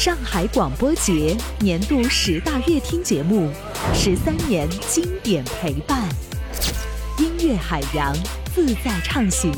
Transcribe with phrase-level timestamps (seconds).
[0.00, 3.50] 上海广播节年度十大乐听节目，
[3.92, 6.08] 十三年经典陪伴，
[7.18, 8.14] 音乐海洋
[8.54, 9.52] 自在畅行，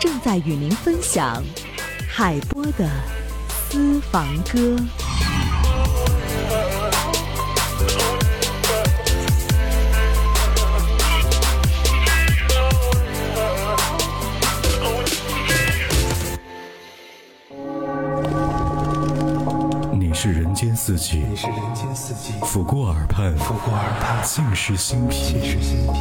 [0.00, 1.44] 正在与您分享
[2.08, 2.88] 海波的
[3.68, 4.78] 私房歌。
[20.24, 25.98] 是人间四季，你是人间四季，抚过耳畔，抚过耳畔，尽是心脾，尽是心脾。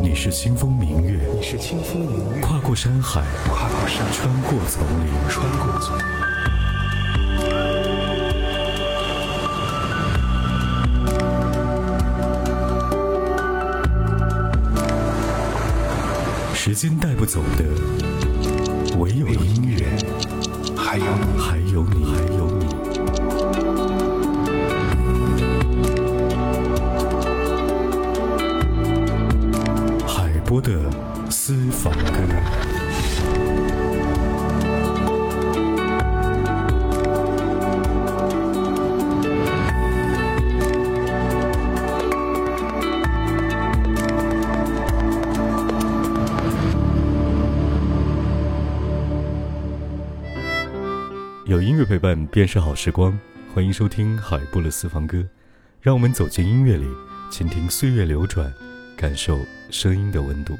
[0.00, 5.49] 你是清风明月，你是清风明月，跨过山海，跨过山，穿过丛林，穿
[16.62, 18.09] 时间带不走的，
[52.00, 53.16] 伴便是好时光，
[53.52, 55.22] 欢迎收听海布勒私房歌，
[55.82, 56.86] 让我们走进音乐里，
[57.30, 58.50] 倾听岁月流转，
[58.96, 59.38] 感受
[59.70, 60.58] 声音的温度。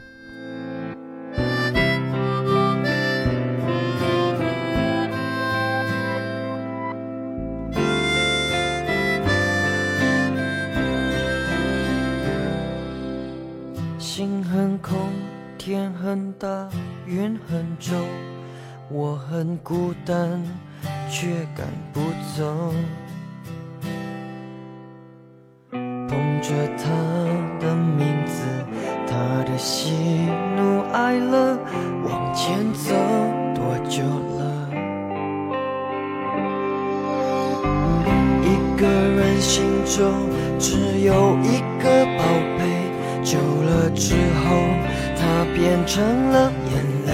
[45.86, 46.74] 成了眼
[47.06, 47.12] 泪。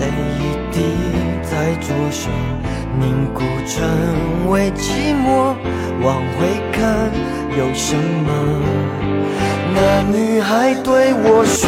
[0.00, 0.02] 泪
[0.38, 0.76] 一滴
[1.42, 2.28] 在左手
[2.98, 3.02] 凝
[3.32, 5.54] 固成为寂寞，
[6.02, 7.10] 往回看
[7.56, 8.28] 有什么？
[9.76, 9.78] 那
[10.16, 11.62] 女孩对我说，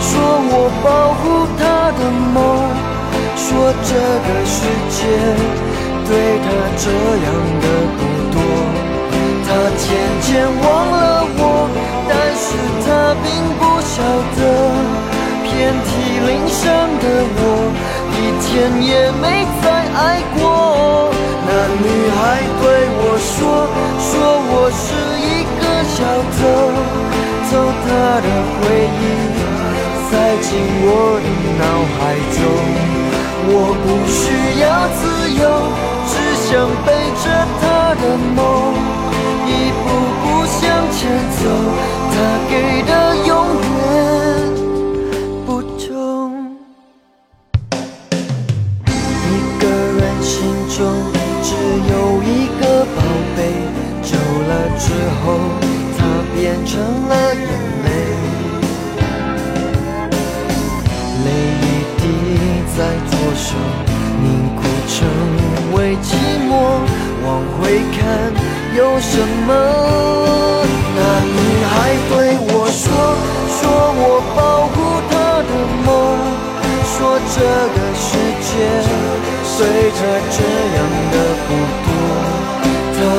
[0.00, 0.10] 说
[0.50, 0.54] 我
[0.84, 0.86] 保
[1.16, 1.22] 护
[1.58, 1.62] 她
[1.96, 2.00] 的
[2.34, 2.36] 梦，
[3.36, 3.46] 说
[3.88, 3.90] 这
[4.26, 4.56] 个世
[4.92, 4.98] 界
[6.04, 6.10] 对
[6.44, 6.46] 她
[6.76, 6.84] 这
[7.24, 7.26] 样
[7.62, 7.64] 的
[7.96, 8.00] 不
[8.34, 8.36] 多。
[9.46, 9.48] 她
[9.78, 9.86] 渐
[10.20, 10.28] 渐
[10.62, 11.42] 忘了我，
[12.08, 12.46] 但是
[12.84, 12.86] 她
[13.22, 13.26] 并
[13.58, 13.94] 不晓
[14.36, 14.40] 得，
[15.44, 15.48] 遍
[15.84, 15.88] 体
[16.26, 16.64] 鳞伤
[17.02, 17.04] 的
[17.36, 17.40] 我。
[18.10, 18.48] 一天
[18.82, 18.90] 也
[19.22, 19.24] 没
[19.62, 19.64] 再
[19.94, 20.00] 爱
[20.34, 20.40] 过。
[21.46, 21.50] 那
[21.84, 21.86] 女
[22.16, 22.18] 孩
[22.60, 22.62] 对
[23.00, 23.30] 我说
[24.02, 24.10] ：“说
[24.50, 24.84] 我是
[25.22, 25.62] 一个
[25.94, 25.96] 小
[26.34, 26.40] 偷，
[27.48, 27.50] 偷
[27.84, 27.86] 她
[28.24, 28.26] 的
[28.58, 28.60] 回
[28.98, 29.02] 忆，
[30.08, 30.10] 塞
[30.42, 30.48] 进
[30.82, 30.88] 我
[31.22, 31.26] 的
[31.60, 31.62] 脑
[31.94, 32.00] 海
[32.34, 32.36] 中。
[33.50, 33.52] 我
[33.84, 34.20] 不需
[34.60, 34.66] 要
[34.98, 35.00] 自
[35.40, 35.42] 由，
[36.10, 36.12] 只
[36.44, 36.50] 想
[36.84, 36.88] 背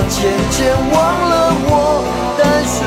[0.09, 0.97] 渐渐忘
[1.29, 2.03] 了我，
[2.37, 2.83] 但是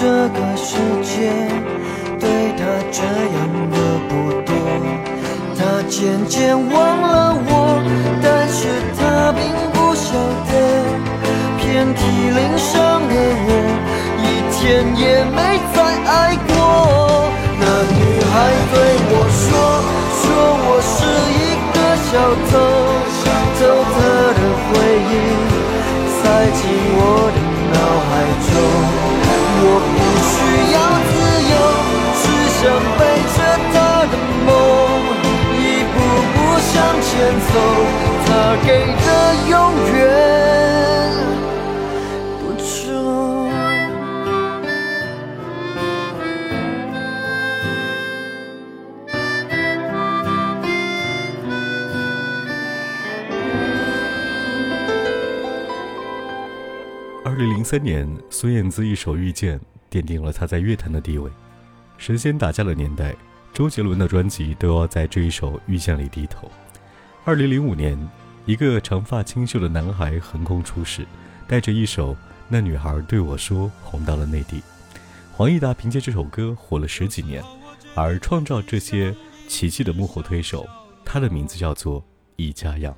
[0.00, 1.28] 这个世界
[2.18, 2.26] 对
[2.56, 3.36] 他这样
[3.70, 3.76] 的
[4.08, 4.12] 不
[4.46, 4.50] 多。
[5.54, 5.60] 他
[5.90, 7.49] 渐渐忘了我
[57.60, 59.60] 零三年，孙燕姿一首《遇见》
[59.90, 61.30] 奠定了她在乐坛的地位。
[61.98, 63.14] 神仙打架的年代，
[63.52, 66.50] 周杰伦的专辑都要在这一首《遇见》里低头。
[67.22, 67.98] 二零零五年，
[68.46, 71.06] 一个长发清秀的男孩横空出世，
[71.46, 72.14] 带着一首
[72.48, 74.62] 《那女孩对我说》红到了内地。
[75.30, 77.44] 黄义达凭借这首歌火了十几年，
[77.94, 79.14] 而创造这些
[79.46, 80.66] 奇迹的幕后推手，
[81.04, 82.02] 他的名字叫做
[82.36, 82.96] 易家扬。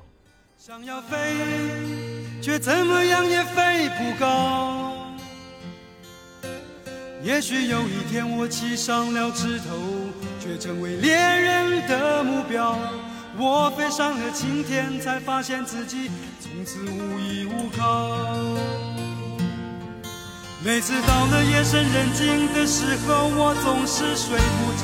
[0.57, 4.91] 想要飞，却怎么样也飞不高。
[7.23, 9.65] 也许有一天我栖上了枝头，
[10.41, 12.77] 却成为猎人的目标。
[13.37, 16.11] 我飞上了青天，才发现自己
[16.41, 18.17] 从此无依无靠。
[20.65, 24.73] 每次到了夜深人静的时候，我总是睡不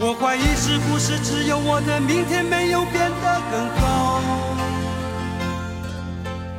[0.00, 4.22] 我怀疑是不是只有我的明天没有变得更好？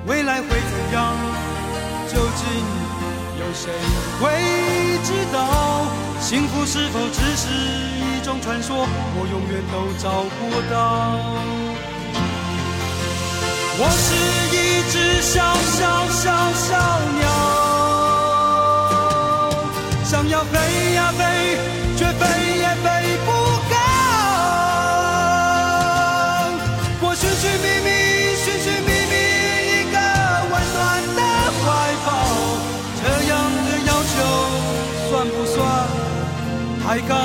[0.06, 1.16] 未来会怎样？
[2.08, 2.46] 究竟
[3.40, 3.72] 有谁
[4.20, 4.22] 会
[5.04, 5.38] 知道？
[6.20, 8.88] 幸福是否只是一种传说？
[9.16, 10.40] 我永远都找不
[10.72, 10.76] 到。
[13.76, 14.14] 我是
[14.54, 14.58] 一
[14.92, 15.34] 只小
[15.72, 16.24] 小小
[16.54, 16.70] 小
[17.20, 17.26] 鸟，
[20.04, 20.54] 想要飞
[20.94, 21.24] 呀飞，
[36.94, 37.23] 太高？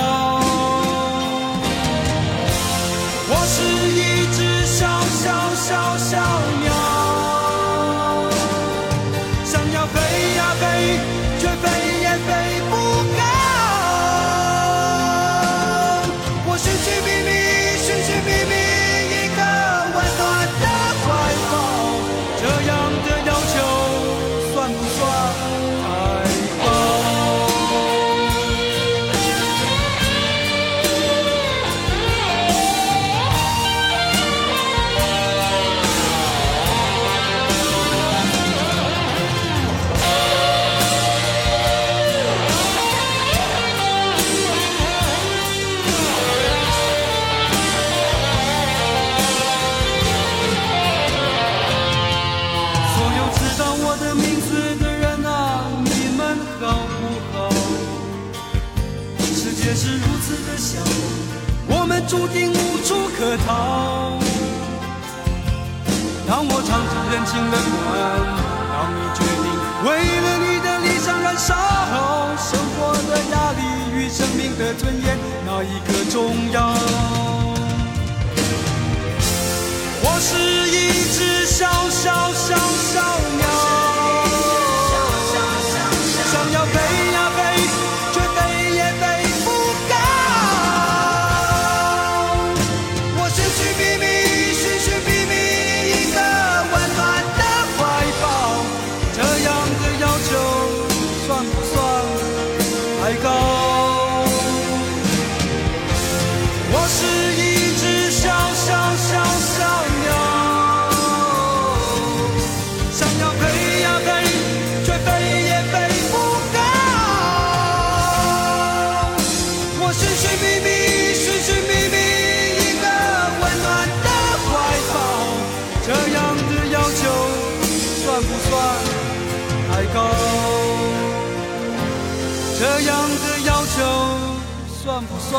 [135.31, 135.39] 算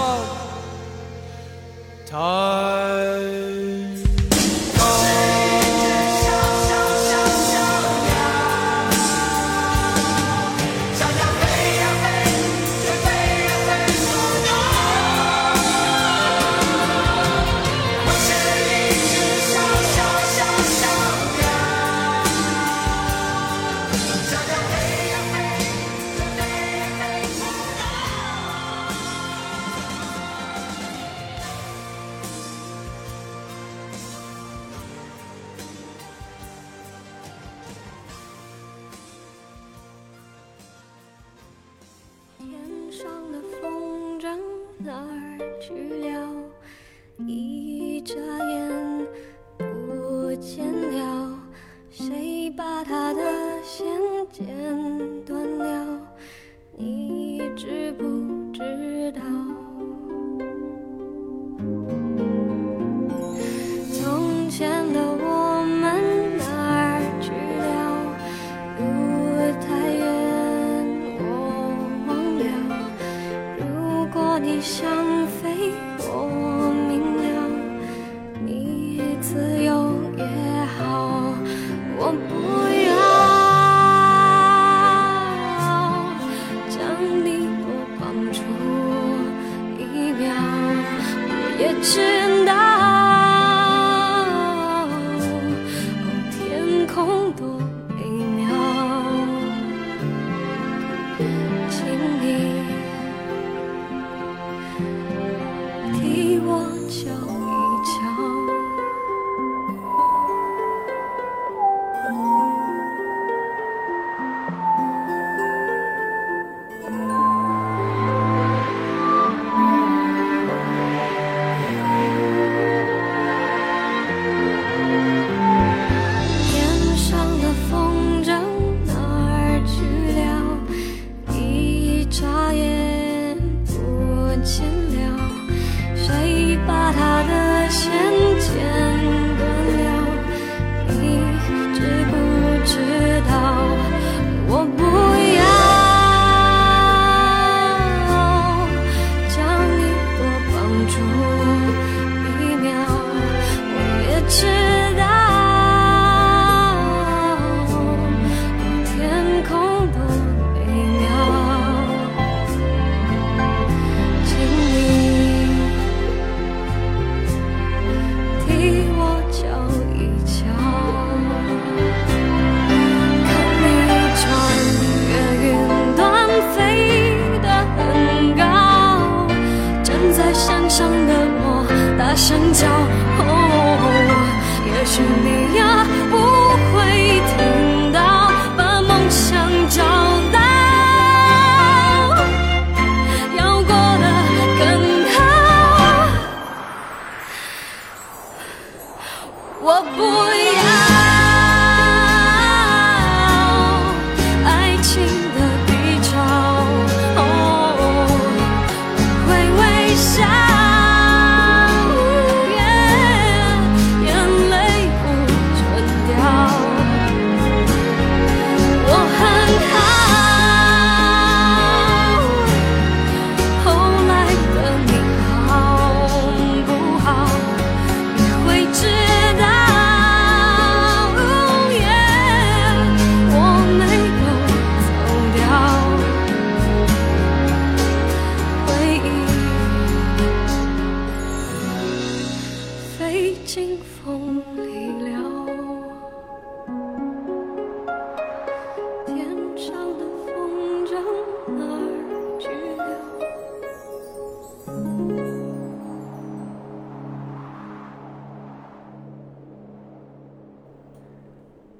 [2.06, 3.49] 不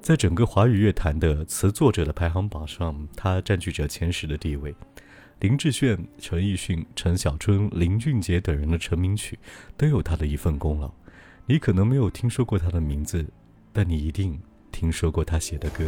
[0.00, 4.74] 在整个华语乐坛的词作者的排行榜上他占据着前十的地位
[5.40, 9.38] 林志炫陈奕迅陈小春林俊杰等人的成名曲
[9.76, 10.90] 都有他的一份功劳。
[11.46, 13.26] 你可能没有听说过他的名字
[13.72, 14.38] 但你一定
[14.70, 15.84] 听说过他写的歌。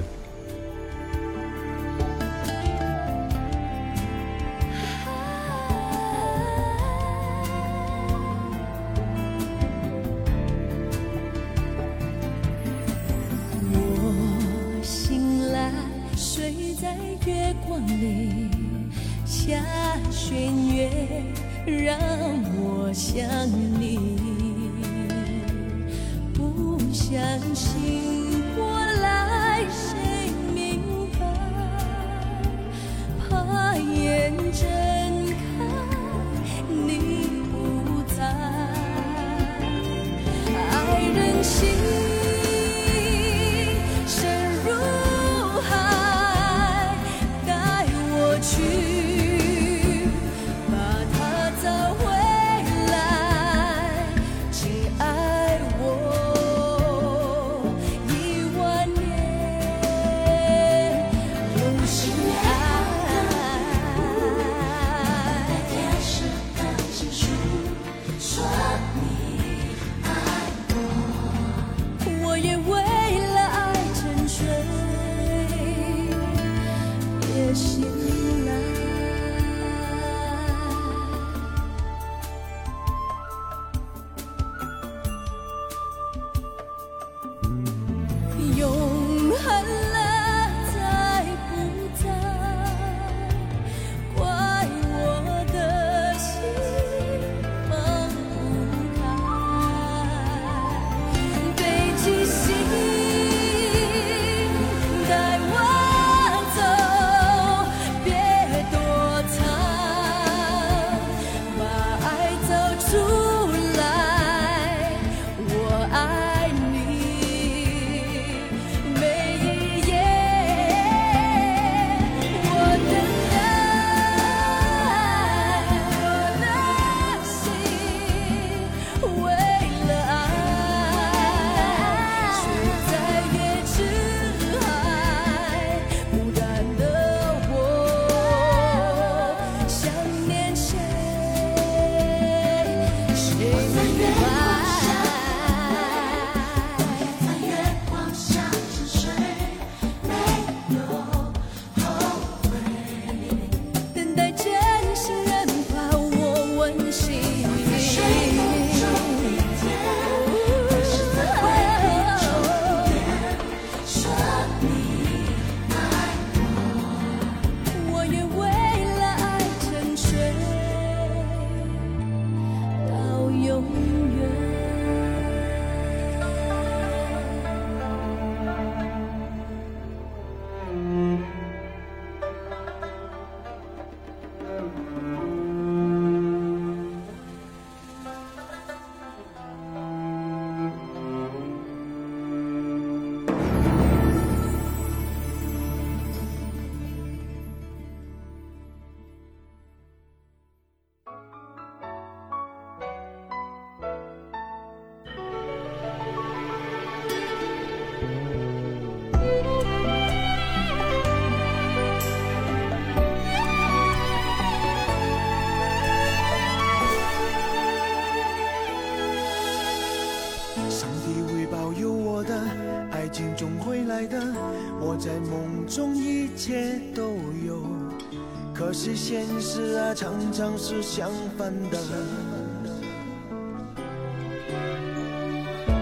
[228.84, 231.78] 是现实啊，常常是相反的。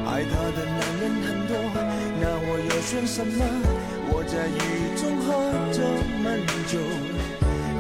[0.04, 1.56] 爱她的男人很多，
[2.20, 3.42] 那我又选什么？
[4.12, 4.60] 我在雨
[5.00, 5.32] 中喝
[5.72, 5.80] 着
[6.22, 6.76] 闷酒，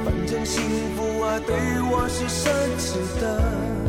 [0.06, 0.64] 反正幸
[0.96, 3.79] 福啊，对我是奢侈的。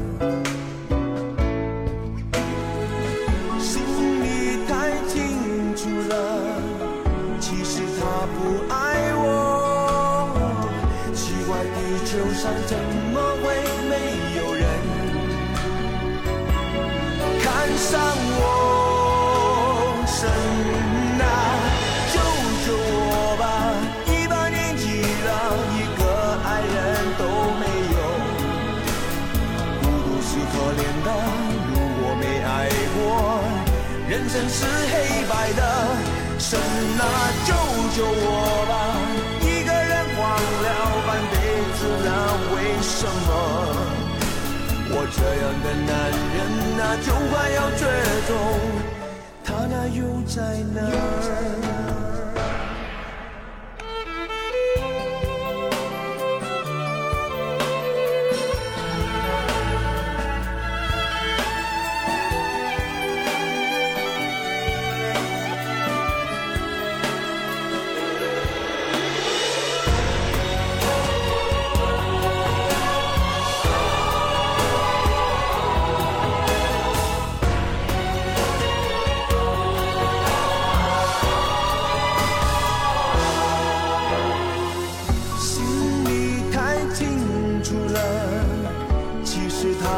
[37.13, 37.15] 那
[37.47, 37.49] 救
[37.95, 38.25] 救我
[38.69, 38.73] 吧！
[39.41, 40.19] 一个人荒
[40.63, 40.67] 了
[41.07, 41.33] 半辈
[41.77, 42.09] 子了，
[42.53, 43.29] 为什么
[44.93, 45.89] 我这样的男
[46.35, 46.37] 人
[46.77, 47.81] 那、啊、就快要绝
[48.27, 48.31] 种？
[49.43, 50.37] 他那又在
[50.73, 50.89] 哪儿？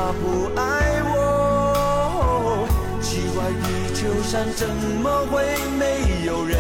[0.06, 2.68] 他不爱我
[3.02, 4.68] 奇怪地球上怎
[5.02, 5.42] 么会
[5.80, 6.60] 没有人？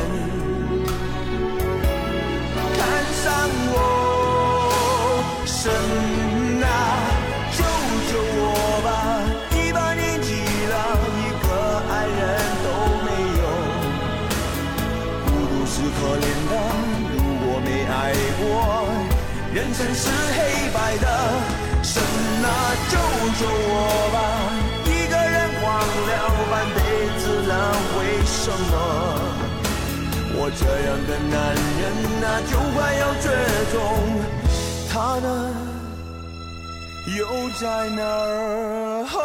[2.77, 2.81] 看
[3.21, 4.02] 上我。
[23.43, 23.77] 救我
[24.13, 24.15] 吧
[24.85, 25.63] 一个人晃
[26.07, 26.11] 了
[26.49, 26.77] 半辈
[27.19, 27.51] 子了
[27.99, 28.73] 为什么。
[30.35, 31.35] 我这样的男
[31.79, 31.83] 人
[32.23, 33.25] 啊就快要绝
[33.73, 33.75] 种
[34.89, 35.27] 她呢
[37.17, 37.19] 又
[37.59, 39.03] 在哪儿？
[39.11, 39.15] 哦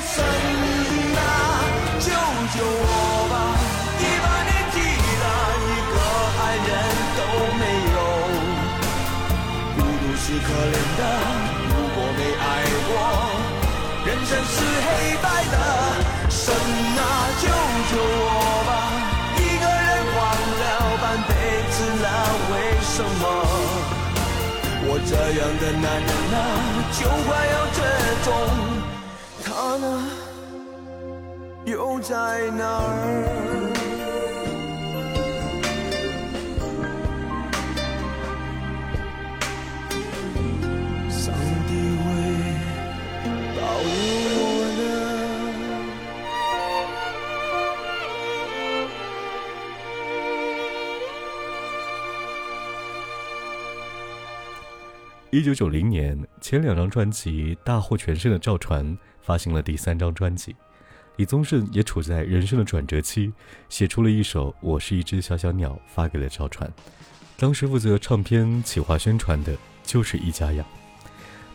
[0.00, 0.14] 神
[1.14, 1.18] 呐
[2.00, 2.06] 救
[2.54, 2.90] 救我
[3.30, 3.32] 吧
[4.00, 4.76] 一把年纪
[5.22, 5.24] 了
[5.68, 5.94] 一个
[6.40, 6.70] 爱人
[7.18, 7.20] 都
[7.60, 7.96] 没有。
[9.76, 11.00] 孤独是可怜的
[14.24, 14.88] 人生是黑
[15.22, 15.54] 白的。
[16.30, 17.00] 神啊，
[17.42, 17.44] 救
[17.90, 18.72] 救我吧！
[19.36, 20.18] 一个人忘
[20.60, 20.64] 了
[21.02, 21.30] 半辈
[21.70, 22.06] 子了，
[22.50, 23.22] 为什么？
[24.86, 26.36] 我这样的男人啊，
[26.98, 27.78] 就快要绝
[28.24, 28.26] 种。
[29.44, 29.86] 他呢，
[31.66, 32.14] 又在
[32.56, 33.83] 哪儿？
[55.34, 60.54] 一九九零年，前两张专辑大获全胜的赵传发行了第三张专辑，
[61.16, 63.32] 李宗盛也处在人生的转折期，
[63.68, 66.72] 写出了一首《我是一只小小鸟》，发给了赵传。
[67.36, 70.64] 当时负责唱片企划宣传的就是易家扬。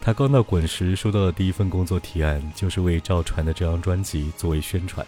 [0.01, 5.07] 他刚到滚石收到的第一份工作提案，就是为赵传的这张专辑作为宣传。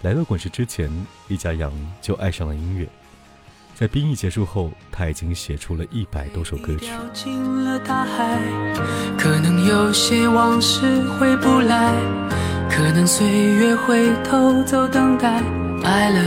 [0.00, 0.90] 来到滚石之前，
[1.28, 2.88] 易家扬就爱上了音乐。
[3.82, 6.86] 在兵役结束后，他已经写出了一百多首歌曲。
[6.86, 8.38] 掉进了大海，
[9.18, 11.92] 可能有些往事回不来，
[12.70, 15.42] 可能岁月会偷走等待，
[15.82, 16.20] 爱了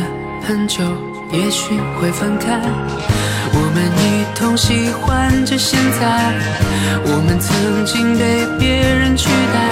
[0.46, 0.84] 很久，
[1.32, 2.60] 也许会分开。
[3.54, 6.34] 我们一同喜欢着现在，
[7.06, 9.72] 我们曾经被别人取代，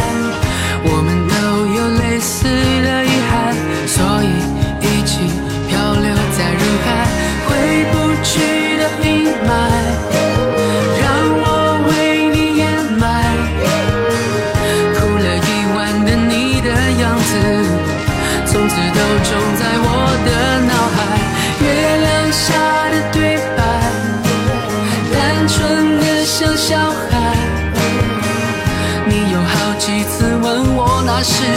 [0.86, 1.36] 我们都
[1.76, 3.03] 有类似的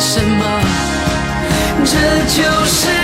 [0.09, 0.61] 什么，
[1.85, 1.93] 这
[2.33, 2.96] 就是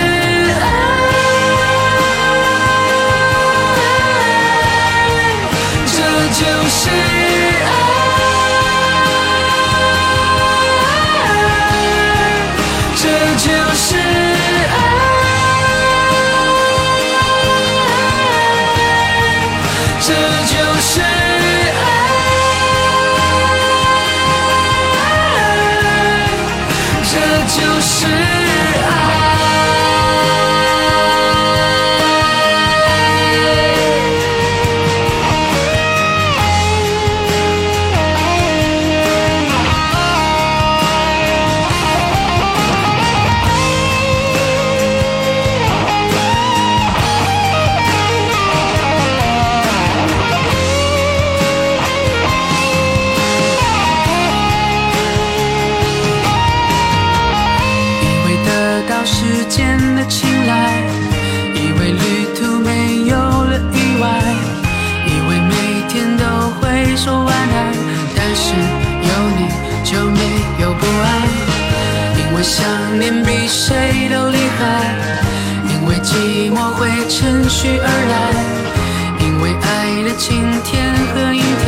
[72.43, 72.67] 想
[72.99, 74.63] 念比谁都厉害，
[75.71, 78.13] 因为寂寞会趁虚而来，
[79.25, 79.65] 因为爱
[80.03, 81.65] 的晴天和阴天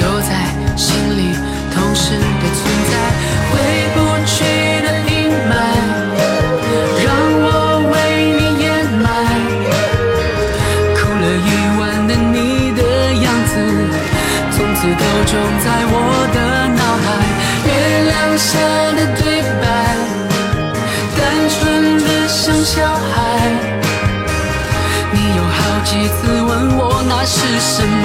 [0.00, 0.30] 都在
[0.76, 1.34] 心里
[1.74, 2.92] 同时的存在，
[3.50, 3.52] 回
[3.94, 4.34] 不去
[4.86, 5.12] 的阴
[5.50, 5.52] 霾，
[7.02, 7.06] 让
[7.42, 7.46] 我
[7.92, 7.94] 为
[8.38, 8.64] 你掩
[9.02, 9.04] 埋，
[10.94, 11.50] 哭了一
[11.80, 12.80] 晚的你的
[13.20, 13.52] 样子，
[14.52, 15.92] 从此都种在我
[16.32, 17.06] 的脑海，
[17.66, 17.68] 月
[18.04, 18.52] 亮下
[27.64, 28.03] 是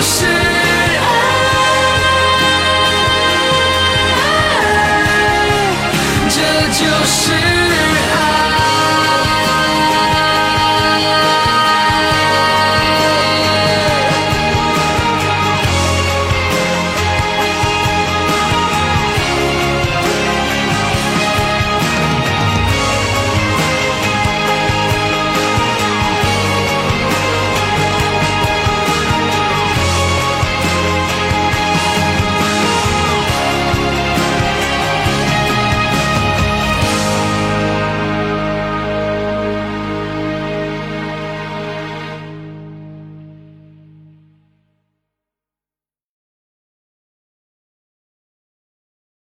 [0.00, 0.37] 是。